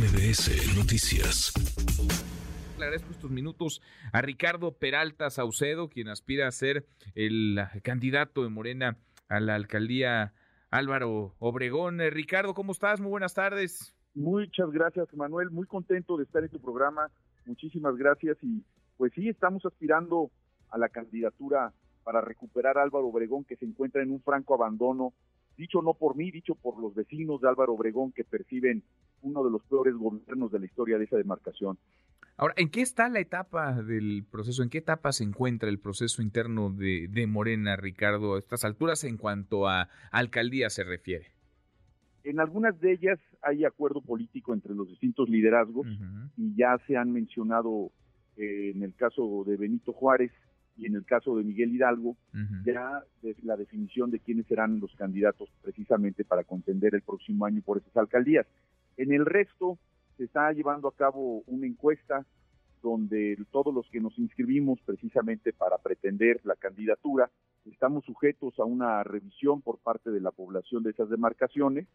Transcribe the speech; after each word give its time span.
MBS 0.00 0.78
Noticias. 0.78 1.52
Le 2.78 2.84
agradezco 2.84 3.10
estos 3.10 3.30
minutos 3.30 3.82
a 4.14 4.22
Ricardo 4.22 4.72
Peralta 4.72 5.28
Saucedo, 5.28 5.90
quien 5.90 6.08
aspira 6.08 6.48
a 6.48 6.52
ser 6.52 6.86
el 7.14 7.60
candidato 7.82 8.42
de 8.42 8.48
Morena 8.48 8.96
a 9.28 9.40
la 9.40 9.56
alcaldía 9.56 10.32
Álvaro 10.70 11.34
Obregón. 11.38 12.00
Eh, 12.00 12.08
Ricardo, 12.08 12.54
¿cómo 12.54 12.72
estás? 12.72 12.98
Muy 12.98 13.10
buenas 13.10 13.34
tardes. 13.34 13.94
Muchas 14.14 14.70
gracias, 14.70 15.12
Manuel. 15.12 15.50
Muy 15.50 15.66
contento 15.66 16.16
de 16.16 16.24
estar 16.24 16.42
en 16.42 16.48
tu 16.48 16.62
programa. 16.62 17.10
Muchísimas 17.44 17.94
gracias. 17.94 18.38
Y 18.40 18.64
pues 18.96 19.12
sí, 19.14 19.28
estamos 19.28 19.66
aspirando 19.66 20.30
a 20.70 20.78
la 20.78 20.88
candidatura 20.88 21.74
para 22.04 22.22
recuperar 22.22 22.78
a 22.78 22.82
Álvaro 22.84 23.08
Obregón, 23.08 23.44
que 23.44 23.56
se 23.56 23.66
encuentra 23.66 24.02
en 24.02 24.12
un 24.12 24.22
franco 24.22 24.54
abandono 24.54 25.12
dicho 25.60 25.82
no 25.82 25.92
por 25.92 26.16
mí, 26.16 26.30
dicho 26.30 26.54
por 26.54 26.80
los 26.80 26.94
vecinos 26.94 27.40
de 27.42 27.48
Álvaro 27.48 27.74
Obregón 27.74 28.12
que 28.12 28.24
perciben 28.24 28.82
uno 29.22 29.44
de 29.44 29.50
los 29.50 29.62
peores 29.64 29.94
gobiernos 29.94 30.50
de 30.52 30.60
la 30.60 30.66
historia 30.66 30.98
de 30.98 31.04
esa 31.04 31.16
demarcación. 31.16 31.78
Ahora, 32.36 32.54
¿en 32.56 32.70
qué 32.70 32.80
está 32.80 33.08
la 33.08 33.20
etapa 33.20 33.82
del 33.82 34.24
proceso? 34.30 34.62
¿En 34.62 34.70
qué 34.70 34.78
etapa 34.78 35.12
se 35.12 35.24
encuentra 35.24 35.68
el 35.68 35.78
proceso 35.78 36.22
interno 36.22 36.70
de, 36.70 37.26
Morena, 37.28 37.76
Ricardo, 37.76 38.34
a 38.34 38.38
estas 38.38 38.64
alturas 38.64 39.04
en 39.04 39.18
cuanto 39.18 39.68
a 39.68 39.88
alcaldía 40.10 40.70
se 40.70 40.84
refiere? 40.84 41.26
En 42.24 42.40
algunas 42.40 42.78
de 42.80 42.92
ellas 42.92 43.18
hay 43.42 43.64
acuerdo 43.64 44.00
político 44.00 44.54
entre 44.54 44.74
los 44.74 44.88
distintos 44.88 45.28
liderazgos 45.28 45.86
y 46.36 46.54
ya 46.54 46.78
se 46.86 46.96
han 46.96 47.12
mencionado 47.12 47.90
eh, 48.36 48.72
en 48.74 48.82
el 48.82 48.94
caso 48.94 49.44
de 49.46 49.56
Benito 49.56 49.92
Juárez, 49.92 50.32
y 50.80 50.86
en 50.86 50.94
el 50.94 51.04
caso 51.04 51.36
de 51.36 51.44
Miguel 51.44 51.74
Hidalgo, 51.74 52.16
ya 52.64 53.04
la 53.42 53.56
definición 53.56 54.10
de 54.10 54.18
quiénes 54.18 54.46
serán 54.46 54.80
los 54.80 54.94
candidatos 54.96 55.50
precisamente 55.62 56.24
para 56.24 56.44
contender 56.44 56.94
el 56.94 57.02
próximo 57.02 57.44
año 57.44 57.60
por 57.60 57.78
esas 57.78 57.94
alcaldías. 57.98 58.46
En 59.00 59.14
el 59.14 59.24
resto 59.24 59.78
se 60.18 60.24
está 60.24 60.52
llevando 60.52 60.86
a 60.86 60.94
cabo 60.94 61.42
una 61.46 61.66
encuesta 61.66 62.26
donde 62.82 63.38
todos 63.50 63.72
los 63.72 63.88
que 63.88 63.98
nos 63.98 64.18
inscribimos 64.18 64.78
precisamente 64.84 65.54
para 65.54 65.78
pretender 65.78 66.38
la 66.44 66.54
candidatura 66.54 67.30
estamos 67.64 68.04
sujetos 68.04 68.58
a 68.58 68.64
una 68.66 69.02
revisión 69.02 69.62
por 69.62 69.78
parte 69.78 70.10
de 70.10 70.20
la 70.20 70.32
población 70.32 70.82
de 70.82 70.90
esas 70.90 71.08
demarcaciones 71.08 71.88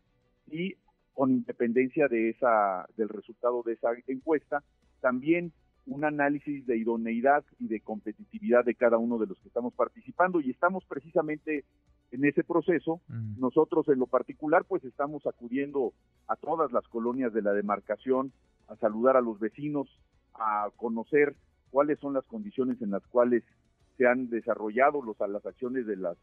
y 0.48 0.78
con 1.14 1.30
independencia 1.30 2.08
de 2.08 2.30
esa 2.30 2.88
del 2.98 3.10
resultado 3.10 3.62
de 3.62 3.74
esa 3.74 3.90
encuesta 4.08 4.64
también 5.00 5.54
un 5.86 6.06
análisis 6.06 6.66
de 6.66 6.78
idoneidad 6.78 7.46
y 7.60 7.68
de 7.68 7.82
competitividad 7.82 8.66
de 8.66 8.74
cada 8.74 8.98
uno 8.98 9.20
de 9.20 9.28
los 9.28 9.40
que 9.40 9.48
estamos 9.50 9.76
participando. 9.76 10.42
Y 10.42 10.50
estamos 10.50 10.84
precisamente 10.86 11.66
en 12.16 12.26
ese 12.26 12.44
proceso. 12.44 13.02
Nosotros 13.38 13.88
en 13.90 14.00
lo 14.00 14.08
particular 14.08 14.66
pues 14.68 14.84
estamos 14.84 15.26
acudiendo 15.28 15.94
a 16.28 16.36
todas 16.36 16.72
las 16.72 16.88
colonias 16.88 17.34
de 17.34 17.42
la 17.42 17.54
demarcación, 17.54 18.32
a 18.68 18.76
saludar 18.78 19.18
a 19.18 19.22
los 19.22 19.40
vecinos, 19.40 19.88
a 20.34 20.70
conocer 20.78 21.36
cuáles 21.70 22.00
son 22.00 22.14
las 22.14 22.26
condiciones 22.26 22.82
en 22.82 22.92
las 22.92 23.06
cuales 23.08 23.44
se 23.98 24.08
han 24.08 24.30
desarrollado 24.30 25.02
los, 25.02 25.18
las 25.30 25.46
acciones 25.46 25.86
de 25.86 25.98
las 25.98 26.18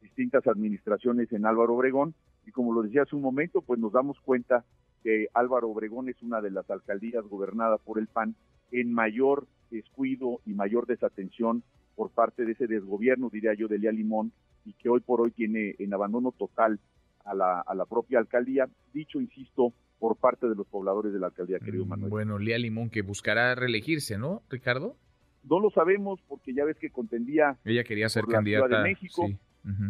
distintas 0.00 0.46
administraciones 0.46 1.32
en 1.32 1.46
Álvaro 1.46 1.74
Obregón 1.74 2.14
y 2.46 2.52
como 2.52 2.72
lo 2.72 2.82
decía 2.82 3.02
hace 3.02 3.16
un 3.16 3.22
momento, 3.22 3.62
pues 3.62 3.78
nos 3.80 3.92
damos 3.92 4.18
cuenta 4.20 4.64
que 5.02 5.28
Álvaro 5.34 5.70
Obregón 5.70 6.08
es 6.08 6.22
una 6.22 6.40
de 6.40 6.50
las 6.50 6.70
alcaldías 6.70 7.24
gobernadas 7.24 7.80
por 7.80 7.98
el 7.98 8.06
PAN 8.06 8.34
en 8.70 8.92
mayor 8.92 9.46
descuido 9.70 10.40
y 10.46 10.52
mayor 10.52 10.86
desatención 10.86 11.62
por 11.96 12.10
parte 12.10 12.44
de 12.44 12.52
ese 12.52 12.66
desgobierno, 12.66 13.30
diría 13.30 13.54
yo, 13.54 13.68
de 13.68 13.78
Lía 13.78 13.92
Limón, 13.92 14.32
y 14.64 14.72
que 14.74 14.88
hoy 14.88 15.00
por 15.00 15.20
hoy 15.20 15.30
tiene 15.30 15.74
en 15.78 15.92
abandono 15.94 16.32
total 16.32 16.78
a 17.24 17.34
la, 17.34 17.60
a 17.60 17.74
la 17.74 17.84
propia 17.86 18.18
alcaldía, 18.18 18.68
dicho, 18.92 19.20
insisto, 19.20 19.72
por 19.98 20.16
parte 20.16 20.48
de 20.48 20.54
los 20.54 20.66
pobladores 20.66 21.12
de 21.12 21.18
la 21.18 21.26
alcaldía, 21.26 21.58
querido 21.58 21.84
mm, 21.84 21.88
Manuel. 21.88 22.10
Bueno, 22.10 22.38
Lía 22.38 22.58
Limón 22.58 22.90
que 22.90 23.02
buscará 23.02 23.54
reelegirse, 23.54 24.18
¿no, 24.18 24.42
Ricardo? 24.48 24.96
No 25.44 25.60
lo 25.60 25.70
sabemos 25.70 26.20
porque 26.28 26.54
ya 26.54 26.64
ves 26.64 26.76
que 26.78 26.90
contendía... 26.90 27.58
Ella 27.64 27.84
quería 27.84 28.08
ser 28.08 28.24
candidata. 28.24 28.78
de 28.78 28.82
México. 28.82 29.28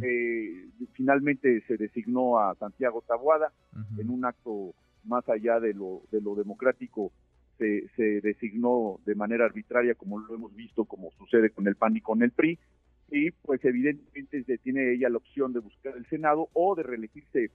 Eh, 0.02 0.68
finalmente 0.94 1.62
se 1.68 1.76
designó 1.76 2.40
a 2.40 2.54
Santiago 2.56 3.04
Tabuada 3.06 3.52
en 3.96 4.10
un 4.10 4.24
acto 4.24 4.74
más 5.04 5.28
allá 5.28 5.60
de 5.60 5.74
lo, 5.74 6.02
de 6.10 6.20
lo 6.20 6.34
democrático 6.34 7.12
se, 7.96 8.20
designó 8.20 9.00
de 9.04 9.14
manera 9.14 9.44
arbitraria, 9.44 9.94
como 9.94 10.18
lo 10.18 10.34
hemos 10.34 10.54
visto, 10.54 10.84
como 10.84 11.10
sucede 11.12 11.50
con 11.50 11.66
el 11.66 11.76
PAN 11.76 11.96
y 11.96 12.00
con 12.00 12.22
el 12.22 12.30
PRI, 12.30 12.58
y 13.10 13.30
pues 13.30 13.64
evidentemente 13.64 14.58
tiene 14.58 14.94
ella 14.94 15.08
la 15.08 15.18
opción 15.18 15.52
de 15.52 15.60
buscar 15.60 15.96
el 15.96 16.06
Senado 16.06 16.48
o 16.52 16.74
de 16.74 16.82
reelegirse 16.82 17.50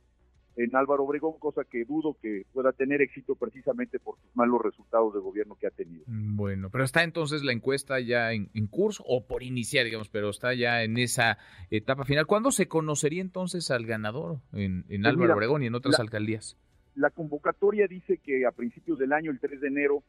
en 0.58 0.76
Álvaro 0.76 1.04
Obregón, 1.04 1.38
cosa 1.40 1.64
que 1.70 1.84
dudo 1.84 2.18
que 2.22 2.46
pueda 2.54 2.72
tener 2.72 3.02
éxito 3.02 3.36
precisamente 3.36 4.00
por 4.00 4.18
sus 4.20 4.36
malos 4.36 4.62
resultados 4.62 5.14
de 5.14 5.20
gobierno 5.20 5.56
que 5.56 5.68
ha 5.68 5.72
tenido. 5.72 6.06
Bueno, 6.08 6.70
pero 6.70 6.84
está 6.84 7.04
entonces 7.04 7.44
la 7.44 7.52
encuesta 7.52 8.00
ya 8.00 8.32
en, 8.32 8.48
curso 8.68 9.04
o 9.06 9.26
por 9.28 9.44
iniciar, 9.44 9.86
digamos, 9.86 10.10
pero 10.10 10.30
está 10.30 10.54
ya 10.54 10.84
en 10.84 10.98
esa 10.98 11.38
etapa 11.70 12.06
final. 12.06 12.26
¿Cuándo 12.26 12.52
se 12.52 12.68
conocería 12.68 13.22
entonces 13.22 13.70
al 13.70 13.86
ganador 13.86 14.40
en, 14.54 14.84
pues 14.84 15.06
Álvaro 15.06 15.34
Obregón 15.34 15.64
y 15.64 15.68
en 15.68 15.76
otras 15.76 16.00
alcaldías? 16.00 16.58
La 16.96 17.10
convocatoria 17.10 17.88
dice 17.88 18.20
que 18.20 18.46
a 18.46 18.52
principios 18.52 18.98
del 18.98 19.12
año, 19.12 19.32
el 19.32 19.40
3 19.40 19.60
de 19.60 19.68
enero, 19.68 20.04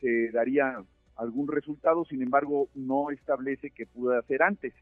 se 0.00 0.30
daría 0.30 0.82
algún 1.20 1.48
resultado, 1.48 2.04
sin 2.06 2.22
embargo, 2.22 2.68
no 2.74 3.10
establece 3.10 3.70
que 3.70 3.86
pueda 3.86 4.22
ser 4.22 4.42
antes. 4.42 4.72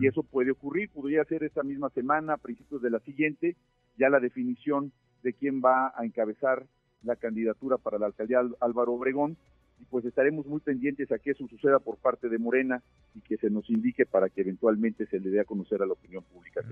Y 0.00 0.06
eso 0.06 0.22
puede 0.22 0.52
ocurrir, 0.52 0.90
podría 0.90 1.24
ser 1.24 1.42
esta 1.42 1.64
misma 1.64 1.90
semana, 1.90 2.34
a 2.34 2.36
principios 2.36 2.80
de 2.82 2.90
la 2.90 3.00
siguiente, 3.00 3.56
ya 3.98 4.08
la 4.08 4.20
definición 4.20 4.92
de 5.24 5.32
quién 5.32 5.60
va 5.60 5.92
a 5.96 6.04
encabezar 6.04 6.66
la 7.02 7.16
candidatura 7.16 7.78
para 7.78 7.98
la 7.98 8.06
alcaldía 8.06 8.42
Álvaro 8.60 8.92
Obregón 8.92 9.36
y 9.80 9.84
pues 9.84 10.04
estaremos 10.04 10.46
muy 10.46 10.60
pendientes 10.60 11.10
a 11.12 11.18
que 11.18 11.30
eso 11.30 11.46
suceda 11.48 11.78
por 11.78 11.98
parte 11.98 12.28
de 12.28 12.38
Morena 12.38 12.82
y 13.14 13.20
que 13.20 13.36
se 13.36 13.48
nos 13.48 13.68
indique 13.70 14.06
para 14.06 14.28
que 14.28 14.40
eventualmente 14.40 15.06
se 15.06 15.20
le 15.20 15.30
dé 15.30 15.40
a 15.40 15.44
conocer 15.44 15.82
a 15.82 15.86
la 15.86 15.92
opinión 15.92 16.24
pública, 16.24 16.62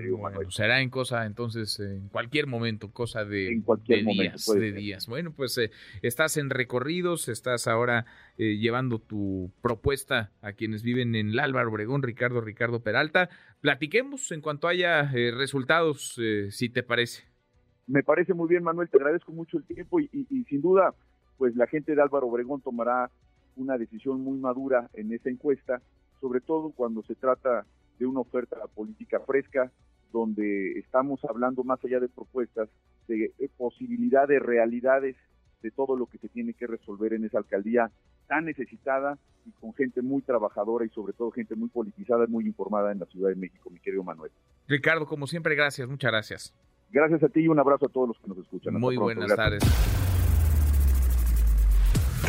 Será 0.49 0.81
en 0.81 0.91
cosa, 0.91 1.27
entonces, 1.27 1.79
en 1.81 2.09
cualquier 2.09 2.47
momento, 2.47 2.91
cosa 2.91 3.25
de, 3.25 3.53
en 3.53 3.63
cualquier 3.63 4.05
días. 4.05 4.47
De 4.47 4.73
días. 4.73 5.07
Bueno, 5.07 5.33
pues 5.33 5.57
eh, 5.59 5.71
estás 6.03 6.37
en 6.37 6.51
recorridos, 6.51 7.29
estás 7.29 7.69
ahora 7.69 8.07
eh, 8.39 8.57
llevando 8.57 8.99
tu 8.99 9.53
propuesta 9.63 10.33
a 10.41 10.53
quienes 10.53 10.83
viven 10.83 11.15
en 11.15 11.31
el 11.31 11.39
Álvaro 11.39 11.71
Obregón, 11.71 12.03
Ricardo, 12.03 12.41
Ricardo 12.41 12.81
Peralta. 12.81 13.29
Platiquemos 13.61 14.33
en 14.33 14.41
cuanto 14.41 14.69
haya 14.69 15.11
eh, 15.15 15.31
resultados, 15.31 16.21
si 16.51 16.69
te 16.69 16.83
parece. 16.83 17.25
Me 17.87 18.03
parece 18.03 18.35
muy 18.35 18.49
bien, 18.49 18.65
Manuel, 18.65 18.89
te 18.89 18.97
agradezco 18.97 19.33
mucho 19.33 19.59
el 19.59 19.65
tiempo 19.65 20.01
y 20.01 20.09
sin 20.49 20.61
duda 20.61 20.93
pues 21.39 21.55
la 21.57 21.67
gente 21.67 21.95
de 21.95 22.03
Álvaro 22.03 22.27
Obregón 22.27 22.61
tomará 22.61 23.11
una 23.57 23.79
decisión 23.79 24.21
muy 24.21 24.39
madura 24.39 24.89
en 24.95 25.13
esa 25.13 25.31
encuesta, 25.31 25.81
sobre 26.21 26.41
todo 26.41 26.71
cuando 26.71 27.03
se 27.03 27.15
trata 27.15 27.65
de 27.99 28.07
una 28.07 28.21
oferta 28.21 28.57
política 28.75 29.21
fresca, 29.21 29.71
donde 30.13 30.79
estamos 30.79 31.25
hablando 31.25 31.65
más 31.65 31.83
allá 31.85 32.01
de 32.01 32.09
propuestas, 32.09 32.69
de 33.09 33.33
posibilidad 33.57 34.27
de 34.27 34.39
realidades 34.39 35.17
de 35.63 35.71
todo 35.71 35.97
lo 35.97 36.07
que 36.07 36.19
se 36.19 36.29
tiene 36.29 36.55
que 36.55 36.67
resolver 36.67 37.13
en 37.13 37.25
esa 37.25 37.39
alcaldía 37.39 37.91
tan 38.27 38.45
necesitada 38.45 39.19
y 39.45 39.53
con 39.53 39.73
gente 39.75 40.03
muy 40.03 40.23
trabajadora 40.23 40.85
y 40.85 40.89
sobre 40.91 41.13
todo 41.13 41.31
gente 41.31 41.55
muy 41.55 41.69
politizada 41.69 42.25
y 42.27 42.31
muy 42.31 42.47
informada 42.47 42.93
en 42.93 42.99
la 42.99 43.07
Ciudad 43.07 43.31
de 43.31 43.37
México, 43.37 43.71
mi 43.71 43.81
querido 43.81 44.03
Manuel. 44.03 44.33
Ricardo, 44.67 45.07
como 45.07 45.27
siempre, 45.27 45.55
gracias, 45.55 45.89
muchas 45.89 46.11
gracias. 46.11 46.55
Gracias 46.91 47.23
a 47.23 47.29
ti 47.29 47.41
y 47.41 47.49
un 47.49 47.59
abrazo 47.59 47.87
a 47.87 47.89
todos 47.89 48.09
los 48.09 48.19
que 48.19 48.29
nos 48.29 48.39
escuchan. 48.39 48.75
muy 48.75 48.97
buenas 48.97 49.35
tardes 49.35 49.63